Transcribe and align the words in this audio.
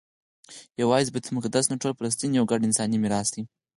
یوازې 0.81 1.11
بیت 1.13 1.25
المقدس 1.27 1.65
نه 1.71 1.75
ټول 1.81 1.93
فلسطین 1.99 2.31
یو 2.33 2.45
ګډ 2.51 2.61
انساني 2.65 2.97
میراث 3.03 3.27
دی. 3.33 3.43